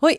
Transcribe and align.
Hoi, 0.00 0.18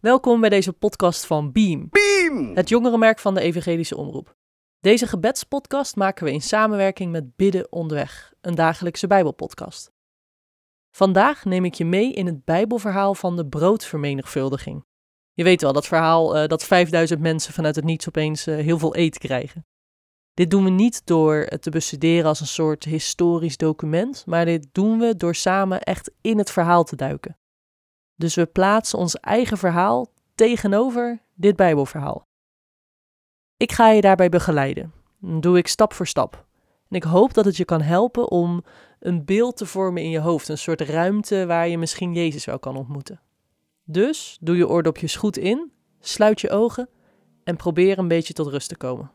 welkom 0.00 0.40
bij 0.40 0.50
deze 0.50 0.72
podcast 0.72 1.26
van 1.26 1.52
Beam, 1.52 1.88
Beam! 1.90 2.54
het 2.54 2.68
jongerenmerk 2.68 3.18
van 3.18 3.34
de 3.34 3.40
Evangelische 3.40 3.96
Omroep. 3.96 4.36
Deze 4.80 5.06
gebedspodcast 5.06 5.96
maken 5.96 6.24
we 6.24 6.32
in 6.32 6.40
samenwerking 6.40 7.12
met 7.12 7.36
Bidden 7.36 7.72
Onderweg, 7.72 8.32
een 8.40 8.54
dagelijkse 8.54 9.06
Bijbelpodcast. 9.06 9.92
Vandaag 10.90 11.44
neem 11.44 11.64
ik 11.64 11.74
je 11.74 11.84
mee 11.84 12.12
in 12.12 12.26
het 12.26 12.44
Bijbelverhaal 12.44 13.14
van 13.14 13.36
de 13.36 13.46
broodvermenigvuldiging. 13.46 14.84
Je 15.32 15.44
weet 15.44 15.62
wel, 15.62 15.72
dat 15.72 15.86
verhaal 15.86 16.36
eh, 16.36 16.48
dat 16.48 16.64
5000 16.64 17.20
mensen 17.20 17.52
vanuit 17.52 17.76
het 17.76 17.84
niets 17.84 18.08
opeens 18.08 18.46
eh, 18.46 18.56
heel 18.56 18.78
veel 18.78 18.94
eten 18.94 19.20
krijgen. 19.20 19.66
Dit 20.34 20.50
doen 20.50 20.64
we 20.64 20.70
niet 20.70 21.06
door 21.06 21.46
het 21.48 21.62
te 21.62 21.70
bestuderen 21.70 22.26
als 22.26 22.40
een 22.40 22.46
soort 22.46 22.84
historisch 22.84 23.56
document, 23.56 24.26
maar 24.26 24.44
dit 24.44 24.68
doen 24.72 24.98
we 24.98 25.16
door 25.16 25.34
samen 25.34 25.80
echt 25.80 26.12
in 26.20 26.38
het 26.38 26.50
verhaal 26.50 26.84
te 26.84 26.96
duiken. 26.96 27.36
Dus 28.22 28.34
we 28.34 28.46
plaatsen 28.46 28.98
ons 28.98 29.16
eigen 29.16 29.58
verhaal 29.58 30.12
tegenover 30.34 31.22
dit 31.34 31.56
Bijbelverhaal. 31.56 32.26
Ik 33.56 33.72
ga 33.72 33.90
je 33.90 34.00
daarbij 34.00 34.28
begeleiden. 34.28 34.92
Dat 35.20 35.42
doe 35.42 35.58
ik 35.58 35.66
stap 35.66 35.92
voor 35.92 36.06
stap. 36.06 36.46
En 36.88 36.96
ik 36.96 37.02
hoop 37.02 37.34
dat 37.34 37.44
het 37.44 37.56
je 37.56 37.64
kan 37.64 37.80
helpen 37.80 38.30
om 38.30 38.64
een 38.98 39.24
beeld 39.24 39.56
te 39.56 39.66
vormen 39.66 40.02
in 40.02 40.10
je 40.10 40.18
hoofd, 40.18 40.48
een 40.48 40.58
soort 40.58 40.80
ruimte 40.80 41.46
waar 41.46 41.68
je 41.68 41.78
misschien 41.78 42.14
Jezus 42.14 42.44
wel 42.44 42.58
kan 42.58 42.76
ontmoeten. 42.76 43.20
Dus 43.84 44.38
doe 44.40 44.56
je 44.56 44.68
oordopjes 44.68 45.16
goed 45.16 45.36
in, 45.36 45.72
sluit 46.00 46.40
je 46.40 46.50
ogen 46.50 46.88
en 47.44 47.56
probeer 47.56 47.98
een 47.98 48.08
beetje 48.08 48.32
tot 48.32 48.46
rust 48.46 48.68
te 48.68 48.76
komen. 48.76 49.10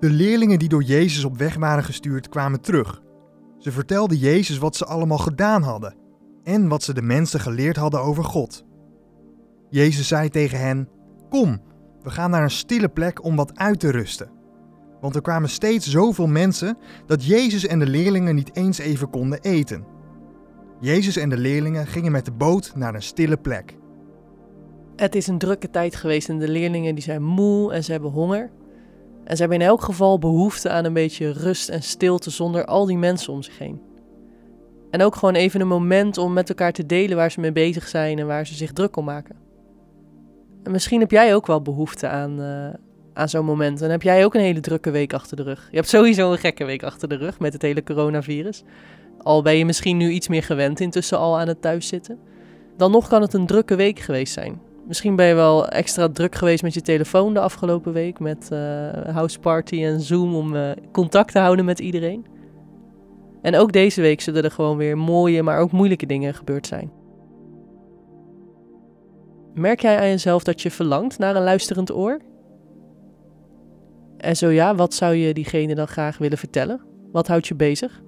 De 0.00 0.10
leerlingen 0.10 0.58
die 0.58 0.68
door 0.68 0.82
Jezus 0.82 1.24
op 1.24 1.38
weg 1.38 1.56
waren 1.56 1.84
gestuurd 1.84 2.28
kwamen 2.28 2.60
terug. 2.60 3.02
Ze 3.58 3.72
vertelden 3.72 4.16
Jezus 4.16 4.58
wat 4.58 4.76
ze 4.76 4.84
allemaal 4.84 5.18
gedaan 5.18 5.62
hadden 5.62 5.94
en 6.42 6.68
wat 6.68 6.82
ze 6.82 6.94
de 6.94 7.02
mensen 7.02 7.40
geleerd 7.40 7.76
hadden 7.76 8.00
over 8.00 8.24
God. 8.24 8.64
Jezus 9.68 10.08
zei 10.08 10.28
tegen 10.28 10.58
hen: 10.58 10.88
Kom, 11.28 11.60
we 12.02 12.10
gaan 12.10 12.30
naar 12.30 12.42
een 12.42 12.50
stille 12.50 12.88
plek 12.88 13.24
om 13.24 13.36
wat 13.36 13.58
uit 13.58 13.80
te 13.80 13.90
rusten. 13.90 14.30
Want 15.00 15.14
er 15.14 15.22
kwamen 15.22 15.48
steeds 15.48 15.90
zoveel 15.90 16.26
mensen 16.26 16.78
dat 17.06 17.24
Jezus 17.24 17.66
en 17.66 17.78
de 17.78 17.86
leerlingen 17.86 18.34
niet 18.34 18.56
eens 18.56 18.78
even 18.78 19.10
konden 19.10 19.40
eten. 19.40 19.84
Jezus 20.80 21.16
en 21.16 21.28
de 21.28 21.38
leerlingen 21.38 21.86
gingen 21.86 22.12
met 22.12 22.24
de 22.24 22.32
boot 22.32 22.72
naar 22.74 22.94
een 22.94 23.02
stille 23.02 23.36
plek. 23.36 23.76
Het 24.96 25.14
is 25.14 25.26
een 25.26 25.38
drukke 25.38 25.70
tijd 25.70 25.96
geweest 25.96 26.28
en 26.28 26.38
de 26.38 26.48
leerlingen 26.48 26.94
die 26.94 27.04
zijn 27.04 27.22
moe 27.22 27.72
en 27.72 27.84
ze 27.84 27.92
hebben 27.92 28.10
honger. 28.10 28.50
En 29.30 29.36
ze 29.36 29.42
hebben 29.42 29.60
in 29.60 29.66
elk 29.66 29.82
geval 29.82 30.18
behoefte 30.18 30.70
aan 30.70 30.84
een 30.84 30.92
beetje 30.92 31.32
rust 31.32 31.68
en 31.68 31.82
stilte 31.82 32.30
zonder 32.30 32.64
al 32.64 32.86
die 32.86 32.98
mensen 32.98 33.32
om 33.32 33.42
zich 33.42 33.58
heen. 33.58 33.80
En 34.90 35.02
ook 35.02 35.14
gewoon 35.14 35.34
even 35.34 35.60
een 35.60 35.68
moment 35.68 36.18
om 36.18 36.32
met 36.32 36.48
elkaar 36.48 36.72
te 36.72 36.86
delen 36.86 37.16
waar 37.16 37.30
ze 37.30 37.40
mee 37.40 37.52
bezig 37.52 37.88
zijn 37.88 38.18
en 38.18 38.26
waar 38.26 38.46
ze 38.46 38.54
zich 38.54 38.72
druk 38.72 38.96
om 38.96 39.04
maken. 39.04 39.36
En 40.62 40.70
misschien 40.70 41.00
heb 41.00 41.10
jij 41.10 41.34
ook 41.34 41.46
wel 41.46 41.62
behoefte 41.62 42.08
aan, 42.08 42.40
uh, 42.40 42.68
aan 43.12 43.28
zo'n 43.28 43.44
moment. 43.44 43.82
En 43.82 43.90
heb 43.90 44.02
jij 44.02 44.24
ook 44.24 44.34
een 44.34 44.40
hele 44.40 44.60
drukke 44.60 44.90
week 44.90 45.12
achter 45.12 45.36
de 45.36 45.42
rug. 45.42 45.68
Je 45.70 45.76
hebt 45.76 45.88
sowieso 45.88 46.32
een 46.32 46.38
gekke 46.38 46.64
week 46.64 46.82
achter 46.82 47.08
de 47.08 47.16
rug 47.16 47.38
met 47.38 47.52
het 47.52 47.62
hele 47.62 47.82
coronavirus. 47.82 48.62
Al 49.18 49.42
ben 49.42 49.56
je 49.56 49.64
misschien 49.64 49.96
nu 49.96 50.10
iets 50.10 50.28
meer 50.28 50.42
gewend 50.42 50.80
intussen 50.80 51.18
al 51.18 51.38
aan 51.38 51.48
het 51.48 51.62
thuiszitten. 51.62 52.18
Dan 52.76 52.90
nog 52.90 53.08
kan 53.08 53.22
het 53.22 53.34
een 53.34 53.46
drukke 53.46 53.74
week 53.74 53.98
geweest 53.98 54.32
zijn. 54.32 54.60
Misschien 54.90 55.16
ben 55.16 55.26
je 55.26 55.34
wel 55.34 55.68
extra 55.68 56.08
druk 56.08 56.34
geweest 56.34 56.62
met 56.62 56.74
je 56.74 56.80
telefoon 56.80 57.34
de 57.34 57.40
afgelopen 57.40 57.92
week. 57.92 58.18
Met 58.18 58.48
uh, 58.52 58.58
houseparty 58.92 59.84
en 59.84 60.00
Zoom 60.00 60.34
om 60.34 60.54
uh, 60.54 60.70
contact 60.92 61.32
te 61.32 61.38
houden 61.38 61.64
met 61.64 61.78
iedereen. 61.78 62.26
En 63.42 63.56
ook 63.56 63.72
deze 63.72 64.00
week 64.00 64.20
zullen 64.20 64.44
er 64.44 64.50
gewoon 64.50 64.76
weer 64.76 64.98
mooie, 64.98 65.42
maar 65.42 65.58
ook 65.58 65.72
moeilijke 65.72 66.06
dingen 66.06 66.34
gebeurd 66.34 66.66
zijn. 66.66 66.92
Merk 69.54 69.80
jij 69.80 69.98
aan 69.98 70.08
jezelf 70.08 70.42
dat 70.42 70.62
je 70.62 70.70
verlangt 70.70 71.18
naar 71.18 71.36
een 71.36 71.42
luisterend 71.42 71.92
oor? 71.92 72.20
En 74.16 74.36
zo 74.36 74.48
ja, 74.48 74.74
wat 74.74 74.94
zou 74.94 75.14
je 75.14 75.34
diegene 75.34 75.74
dan 75.74 75.88
graag 75.88 76.18
willen 76.18 76.38
vertellen? 76.38 76.80
Wat 77.12 77.26
houdt 77.26 77.46
je 77.46 77.54
bezig? 77.54 78.02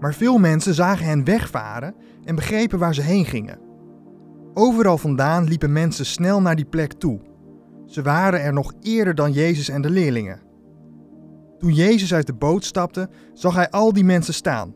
Maar 0.00 0.14
veel 0.14 0.38
mensen 0.38 0.74
zagen 0.74 1.06
hen 1.06 1.24
wegvaren 1.24 1.94
en 2.24 2.34
begrepen 2.34 2.78
waar 2.78 2.94
ze 2.94 3.02
heen 3.02 3.24
gingen. 3.24 3.58
Overal 4.54 4.98
vandaan 4.98 5.44
liepen 5.44 5.72
mensen 5.72 6.06
snel 6.06 6.42
naar 6.42 6.56
die 6.56 6.64
plek 6.64 6.92
toe. 6.92 7.20
Ze 7.86 8.02
waren 8.02 8.40
er 8.40 8.52
nog 8.52 8.72
eerder 8.80 9.14
dan 9.14 9.32
Jezus 9.32 9.68
en 9.68 9.82
de 9.82 9.90
leerlingen. 9.90 10.40
Toen 11.58 11.72
Jezus 11.72 12.14
uit 12.14 12.26
de 12.26 12.34
boot 12.34 12.64
stapte, 12.64 13.08
zag 13.32 13.54
hij 13.54 13.70
al 13.70 13.92
die 13.92 14.04
mensen 14.04 14.34
staan. 14.34 14.74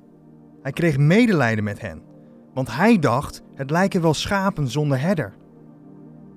Hij 0.62 0.72
kreeg 0.72 0.98
medelijden 0.98 1.64
met 1.64 1.80
hen, 1.80 2.02
want 2.54 2.76
hij 2.76 2.98
dacht: 2.98 3.42
het 3.54 3.70
lijken 3.70 4.02
wel 4.02 4.14
schapen 4.14 4.68
zonder 4.68 5.00
herder. 5.00 5.32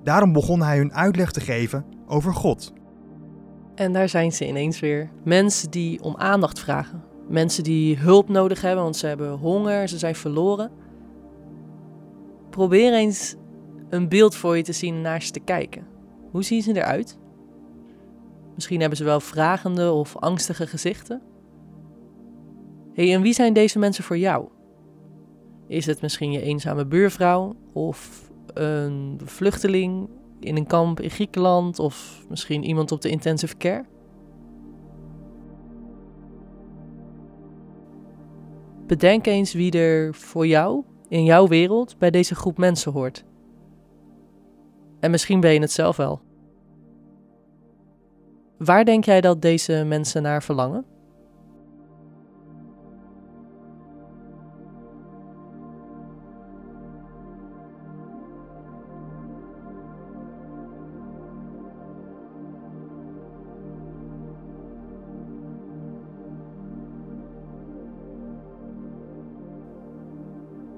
Daarom 0.04 0.34
begon 0.34 0.62
hij 0.62 0.78
hun 0.78 0.94
uitleg 0.94 1.32
te 1.32 1.42
geven 1.42 1.86
over 2.08 2.34
God. 2.34 2.74
En 3.76 3.94
daar 3.94 4.10
zijn 4.10 4.32
ze 4.32 4.48
ineens 4.48 4.80
weer. 4.80 5.10
Mensen 5.24 5.72
die 5.72 6.02
om 6.02 6.18
aandacht 6.18 6.60
vragen. 6.60 7.04
Mensen 7.28 7.64
die 7.64 7.98
hulp 7.98 8.30
nodig 8.30 8.62
hebben, 8.62 8.84
want 8.84 8.96
ze 8.96 9.08
hebben 9.08 9.32
honger, 9.32 9.88
ze 9.88 9.98
zijn 9.98 10.16
verloren. 10.16 10.72
Probeer 12.50 12.94
eens 12.94 13.36
een 13.90 14.10
beeld 14.10 14.36
voor 14.36 14.58
je 14.58 14.64
te 14.64 14.74
zien 14.74 15.02
ze 15.02 15.32
te 15.32 15.40
kijken. 15.40 15.88
Hoe 16.32 16.44
zien 16.44 16.62
ze 16.62 16.76
eruit? 16.76 17.18
Misschien 18.56 18.80
hebben 18.80 18.98
ze 18.98 19.04
wel 19.04 19.20
vragende 19.20 19.92
of 19.92 20.18
angstige 20.18 20.68
gezichten. 20.68 21.22
hey, 22.94 23.14
en 23.14 23.22
wie 23.22 23.34
zijn 23.34 23.54
deze 23.54 23.80
mensen 23.80 24.04
voor 24.04 24.18
jou? 24.18 24.48
Is 25.68 25.86
het 25.86 26.02
misschien 26.02 26.32
je 26.32 26.42
eenzame 26.42 26.86
buurvrouw 26.86 27.56
of 27.74 28.30
een 28.54 29.20
vluchteling 29.24 30.10
in 30.40 30.58
een 30.58 30.68
kamp 30.68 31.00
in 31.00 31.10
Griekenland 31.10 31.80
of 31.80 32.26
misschien 32.30 32.64
iemand 32.64 32.92
op 32.92 33.02
de 33.02 33.10
intensive 33.10 33.58
care? 33.58 33.86
Bedenk 38.88 39.26
eens 39.26 39.54
wie 39.54 39.72
er 39.72 40.14
voor 40.14 40.48
jou, 40.48 40.84
in 41.08 41.24
jouw 41.24 41.48
wereld, 41.48 41.98
bij 41.98 42.12
deze 42.12 42.36
groep 42.36 42.58
mensen 42.58 42.92
hoort. 42.92 43.24
En 45.00 45.12
misschien 45.12 45.40
ben 45.40 45.54
je 45.54 45.60
het 45.60 45.72
zelf 45.72 45.98
wel. 45.98 46.22
Waar 48.58 48.86
denk 48.86 49.04
jij 49.04 49.22
dat 49.22 49.42
deze 49.42 49.84
mensen 49.88 50.22
naar 50.22 50.44
verlangen? 50.44 50.86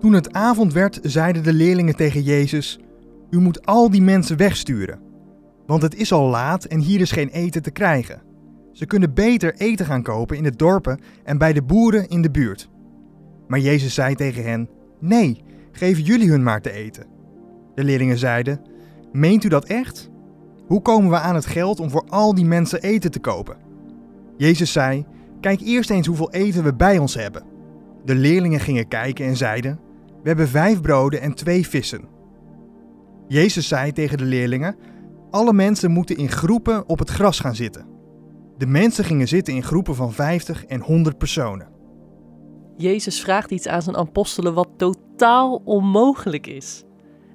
Toen 0.06 0.13
het 0.13 0.34
avond 0.34 0.74
werd, 0.74 1.00
zeiden 1.02 1.44
de 1.44 1.54
leerlingen 1.54 1.96
tegen 1.96 2.22
Jezus: 2.22 2.80
U 3.30 3.40
moet 3.40 3.66
al 3.66 3.90
die 3.90 4.02
mensen 4.02 4.38
wegsturen. 4.38 5.00
Want 5.66 5.81
het 5.81 5.96
is 5.96 6.12
al 6.12 6.30
laat 6.30 6.66
en 6.66 6.80
hier 6.80 7.02
is 7.02 7.12
geen 7.12 7.30
eten 7.30 7.62
te 7.62 7.72
krijgen. 7.72 8.22
Ze 8.72 8.86
kunnen 8.86 9.13
beter 9.13 9.56
eten 9.56 9.86
gaan 9.86 10.04
kopen 10.04 10.38
in 10.38 10.44
de 10.44 10.56
dorpen 10.56 11.00
en 11.24 11.38
bij 11.38 11.54
de 11.54 11.62
boeren 11.63 12.07
in 12.07 12.22
de 12.22 12.31
buurt. 12.31 12.69
Maar 13.48 13.60
Jezus 13.60 13.94
zei 13.94 14.16
tegen 14.16 14.44
hen: 14.44 14.69
Nee, 15.00 15.44
geef 15.72 16.00
jullie 16.00 16.30
hun 16.30 16.44
maar 16.44 16.62
te 16.62 16.72
eten. 16.72 17.06
De 17.75 17.84
leerlingen 17.84 18.18
zeiden: 18.18 18.62
Meent 19.12 19.44
u 19.44 19.48
dat 19.48 19.66
echt? 19.66 20.10
Hoe 20.68 20.81
komen 20.81 21.10
we 21.10 21.19
aan 21.19 21.36
het 21.36 21.46
geld 21.46 21.80
om 21.80 21.90
voor 21.90 22.06
al 22.10 22.36
die 22.36 22.46
mensen 22.46 22.81
eten 22.81 23.12
te 23.12 23.19
kopen? 23.19 23.57
Jezus 24.38 24.72
zei: 24.72 25.06
Kijk 25.40 25.62
eerst 25.62 25.90
eens 25.90 26.07
hoeveel 26.07 26.31
eten 26.31 26.63
we 26.63 26.74
bij 26.74 26.98
ons 26.98 27.16
hebben. 27.16 27.44
De 28.04 28.16
leerlingen 28.16 28.60
gingen 28.60 28.88
kijken 28.88 29.25
en 29.25 29.38
zeiden: 29.38 29.84
We 30.25 30.31
hebben 30.31 30.50
vijf 30.50 30.81
broden 30.81 31.22
en 31.22 31.33
twee 31.33 31.68
vissen. 31.68 32.07
Jezus 33.27 33.68
zei 33.68 33.92
tegen 33.92 34.18
de 34.18 34.24
leerlingen: 34.24 34.75
Alle 35.31 35.54
mensen 35.54 35.92
moeten 35.92 36.18
in 36.18 36.31
groepen 36.31 36.89
op 36.89 37.00
het 37.00 37.10
gras 37.10 37.39
gaan 37.39 37.56
zitten. 37.56 37.86
De 38.57 38.68
mensen 38.68 39.04
gingen 39.04 39.27
zitten 39.27 39.54
in 39.54 39.63
groepen 39.63 39.95
van 39.95 40.13
50 40.13 40.66
en 40.66 40.81
100 40.81 41.18
personen. 41.18 41.68
Jezus 42.77 43.22
vraagt 43.22 43.51
iets 43.51 43.68
aan 43.68 43.81
zijn 43.81 43.95
apostelen 43.98 44.54
wat 44.54 44.68
totaal 44.77 45.62
onmogelijk 45.66 46.48
is. 46.48 46.83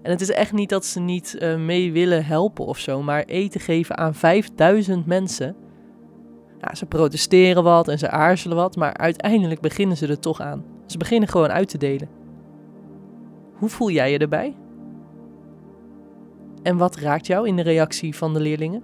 En 0.02 0.10
het 0.10 0.20
is 0.20 0.30
echt 0.30 0.52
niet 0.52 0.68
dat 0.68 0.84
ze 0.84 1.00
niet 1.00 1.36
uh, 1.38 1.56
mee 1.56 1.92
willen 1.92 2.24
helpen 2.24 2.66
of 2.66 2.78
zo, 2.78 3.02
maar 3.02 3.22
eten 3.24 3.60
geven 3.60 3.98
aan 3.98 4.14
5000 4.14 5.06
mensen. 5.06 5.56
Nou, 6.60 6.74
ze 6.74 6.86
protesteren 6.86 7.62
wat 7.62 7.88
en 7.88 7.98
ze 7.98 8.10
aarzelen 8.10 8.56
wat, 8.56 8.76
maar 8.76 8.96
uiteindelijk 8.96 9.60
beginnen 9.60 9.96
ze 9.96 10.06
er 10.06 10.20
toch 10.20 10.40
aan. 10.40 10.64
Ze 10.86 10.98
beginnen 10.98 11.28
gewoon 11.28 11.50
uit 11.50 11.68
te 11.68 11.78
delen. 11.78 12.19
Hoe 13.60 13.68
voel 13.68 13.90
jij 13.90 14.10
je 14.12 14.18
erbij? 14.18 14.56
En 16.62 16.76
wat 16.76 16.96
raakt 16.96 17.26
jou 17.26 17.46
in 17.48 17.56
de 17.56 17.62
reactie 17.62 18.16
van 18.16 18.32
de 18.32 18.40
leerlingen? 18.40 18.82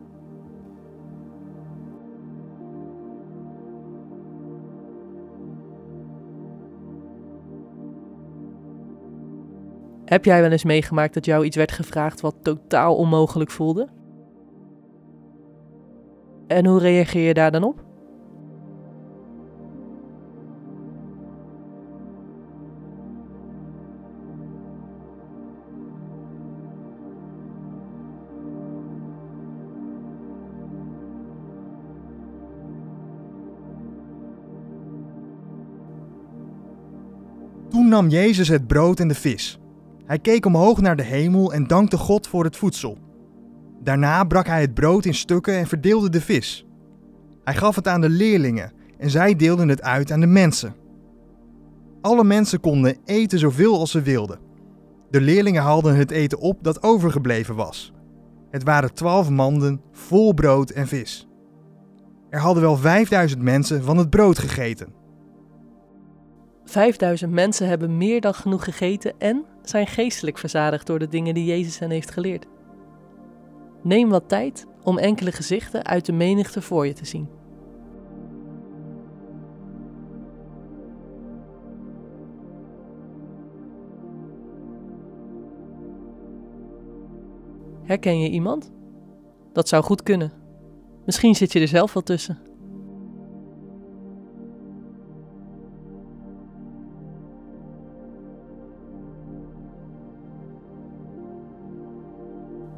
Heb 10.05 10.25
jij 10.25 10.41
wel 10.41 10.51
eens 10.51 10.65
meegemaakt 10.65 11.15
dat 11.15 11.25
jou 11.25 11.45
iets 11.45 11.57
werd 11.57 11.73
gevraagd 11.73 12.21
wat 12.21 12.37
totaal 12.43 12.97
onmogelijk 12.97 13.51
voelde? 13.51 13.89
En 16.47 16.67
hoe 16.67 16.79
reageer 16.79 17.27
je 17.27 17.35
daar 17.35 17.51
dan 17.51 17.63
op? 17.63 17.86
Nam 37.87 38.09
Jezus 38.09 38.49
het 38.49 38.67
brood 38.67 39.01
en 39.01 39.09
de 39.09 39.15
vis. 39.15 39.59
Hij 40.07 40.19
keek 40.19 40.47
omhoog 40.47 40.81
naar 40.81 40.97
de 40.97 41.03
hemel 41.03 41.53
en 41.53 41.67
dankte 41.67 41.97
God 41.97 42.27
voor 42.27 42.45
het 42.45 42.57
voedsel. 42.57 42.99
Daarna 43.83 44.25
brak 44.25 44.47
hij 44.47 44.61
het 44.61 44.75
brood 44.75 45.05
in 45.05 45.15
stukken 45.15 45.55
en 45.55 45.67
verdeelde 45.67 46.11
de 46.11 46.21
vis. 46.21 46.67
Hij 47.45 47.55
gaf 47.55 47.77
het 47.77 47.89
aan 47.89 48.01
de 48.01 48.09
leerlingen 48.09 48.73
en 48.99 49.11
zij 49.11 49.37
deelden 49.37 49.69
het 49.69 49.83
uit 49.83 50.13
aan 50.13 50.21
de 50.21 50.27
mensen. 50.27 50.75
Alle 52.01 52.25
mensen 52.25 52.61
konden 52.61 52.97
eten 53.05 53.39
zoveel 53.39 53.79
als 53.79 53.91
ze 53.91 54.03
wilden. 54.03 54.39
De 55.11 55.21
leerlingen 55.21 55.63
haalden 55.63 55.97
het 55.97 56.11
eten 56.11 56.39
op 56.39 56.65
dat 56.65 56.83
overgebleven 56.83 57.55
was. 57.55 57.93
Het 58.51 58.63
waren 58.63 58.95
twaalf 58.95 59.31
manden 59.31 59.81
vol 59.93 60.35
brood 60.35 60.71
en 60.71 60.87
vis. 60.87 61.29
Er 62.31 62.41
hadden 62.41 62.63
wel 62.63 62.77
vijfduizend 62.77 63.43
mensen 63.43 63.83
van 63.83 63.97
het 63.97 64.11
brood 64.11 64.39
gegeten. 64.39 65.05
5000 66.67 67.33
mensen 67.33 67.69
hebben 67.69 67.97
meer 67.97 68.21
dan 68.21 68.35
genoeg 68.35 68.65
gegeten 68.65 69.13
en 69.19 69.45
zijn 69.63 69.87
geestelijk 69.87 70.39
verzadigd 70.39 70.87
door 70.87 70.99
de 70.99 71.09
dingen 71.09 71.35
die 71.35 71.45
Jezus 71.45 71.79
hen 71.79 71.91
heeft 71.91 72.11
geleerd. 72.11 72.47
Neem 73.83 74.09
wat 74.09 74.29
tijd 74.29 74.67
om 74.83 74.99
enkele 74.99 75.33
gezichten 75.33 75.85
uit 75.85 76.07
de 76.07 76.13
menigte 76.13 76.63
voor 76.63 76.87
je 76.87 76.93
te 76.93 77.05
zien. 77.05 77.29
Herken 87.83 88.21
je 88.21 88.31
iemand? 88.31 88.73
Dat 89.53 89.69
zou 89.69 89.83
goed 89.83 90.03
kunnen. 90.03 90.33
Misschien 91.05 91.35
zit 91.35 91.53
je 91.53 91.61
er 91.61 91.69
zelf 91.69 91.93
wel 91.93 92.03
tussen. 92.03 92.39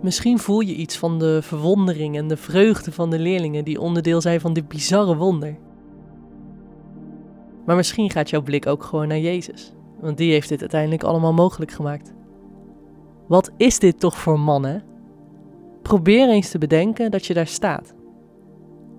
Misschien 0.00 0.38
voel 0.38 0.60
je 0.60 0.74
iets 0.74 0.96
van 0.98 1.18
de 1.18 1.38
verwondering 1.42 2.16
en 2.16 2.28
de 2.28 2.36
vreugde 2.36 2.92
van 2.92 3.10
de 3.10 3.18
leerlingen 3.18 3.64
die 3.64 3.80
onderdeel 3.80 4.20
zijn 4.20 4.40
van 4.40 4.52
dit 4.52 4.68
bizarre 4.68 5.16
wonder. 5.16 5.56
Maar 7.66 7.76
misschien 7.76 8.10
gaat 8.10 8.30
jouw 8.30 8.42
blik 8.42 8.66
ook 8.66 8.82
gewoon 8.82 9.08
naar 9.08 9.18
Jezus, 9.18 9.72
want 10.00 10.16
die 10.16 10.32
heeft 10.32 10.48
dit 10.48 10.60
uiteindelijk 10.60 11.02
allemaal 11.02 11.32
mogelijk 11.32 11.70
gemaakt. 11.70 12.14
Wat 13.28 13.50
is 13.56 13.78
dit 13.78 14.00
toch 14.00 14.18
voor 14.18 14.40
man, 14.40 14.64
hè? 14.64 14.78
Probeer 15.82 16.28
eens 16.28 16.50
te 16.50 16.58
bedenken 16.58 17.10
dat 17.10 17.26
je 17.26 17.34
daar 17.34 17.46
staat. 17.46 17.94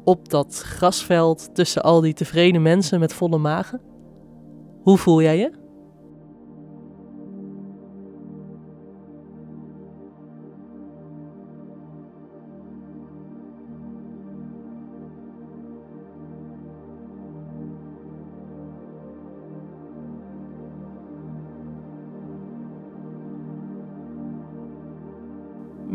Op 0.04 0.30
dat 0.30 0.62
grasveld 0.66 1.56
tussen 1.56 1.84
al 1.84 2.02
die 2.02 2.14
tevreden 2.14 2.62
mensen 2.62 3.00
met 3.00 3.14
volle 3.14 3.38
magen. 3.38 3.82
Hoe 4.84 4.98
voel 4.98 5.22
jij 5.22 5.38
je? 5.38 5.52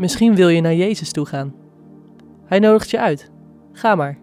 Misschien 0.05 0.35
wil 0.35 0.47
je 0.47 0.61
naar 0.61 0.75
Jezus 0.75 1.11
toe 1.11 1.25
gaan. 1.25 1.53
Hij 2.45 2.59
nodigt 2.59 2.89
je 2.89 2.99
uit. 2.99 3.31
Ga 3.71 3.95
maar. 3.95 4.17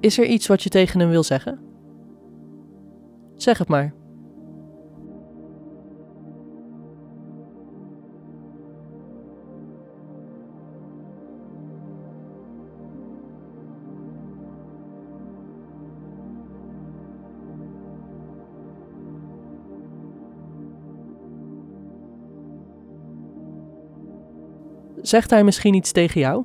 Is 0.00 0.18
er 0.18 0.24
iets 0.24 0.46
wat 0.46 0.62
je 0.62 0.68
tegen 0.68 1.00
hem 1.00 1.08
wil 1.08 1.22
zeggen? 1.22 1.60
Zeg 3.34 3.58
het 3.58 3.68
maar. 3.68 3.94
Zegt 25.02 25.30
hij 25.30 25.44
misschien 25.44 25.74
iets 25.74 25.92
tegen 25.92 26.20
jou? 26.20 26.44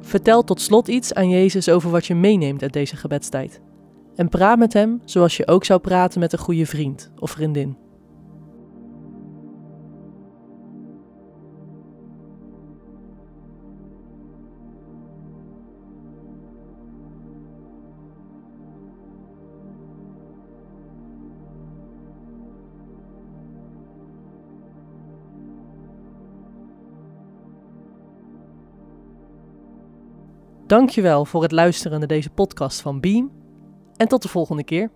Vertel 0.00 0.44
tot 0.44 0.60
slot 0.60 0.88
iets 0.88 1.14
aan 1.14 1.28
Jezus 1.28 1.68
over 1.68 1.90
wat 1.90 2.06
je 2.06 2.14
meeneemt 2.14 2.62
uit 2.62 2.72
deze 2.72 2.96
gebedstijd. 2.96 3.60
En 4.14 4.28
praat 4.28 4.58
met 4.58 4.72
hem 4.72 5.00
zoals 5.04 5.36
je 5.36 5.46
ook 5.46 5.64
zou 5.64 5.80
praten 5.80 6.20
met 6.20 6.32
een 6.32 6.38
goede 6.38 6.66
vriend 6.66 7.10
of 7.18 7.30
vriendin. 7.30 7.85
Dankjewel 30.66 31.24
voor 31.24 31.42
het 31.42 31.52
luisteren 31.52 31.98
naar 31.98 32.08
deze 32.08 32.30
podcast 32.30 32.80
van 32.80 33.00
Beam 33.00 33.30
en 33.96 34.08
tot 34.08 34.22
de 34.22 34.28
volgende 34.28 34.64
keer. 34.64 34.90